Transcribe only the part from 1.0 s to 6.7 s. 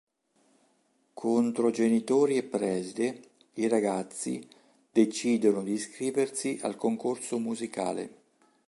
Contro genitori e preside, i ragazzi decidono di iscriversi